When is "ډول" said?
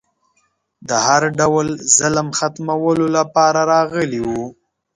1.39-1.67